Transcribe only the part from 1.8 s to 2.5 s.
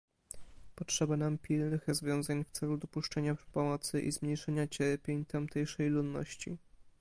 rozwiązań